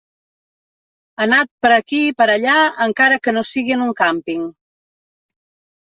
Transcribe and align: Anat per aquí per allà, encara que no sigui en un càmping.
Anat 1.25 1.49
per 1.65 1.71
aquí 1.75 2.01
per 2.21 2.27
allà, 2.37 2.57
encara 2.89 3.19
que 3.27 3.37
no 3.39 3.47
sigui 3.51 3.77
en 3.79 3.87
un 3.89 3.95
càmping. 4.03 4.49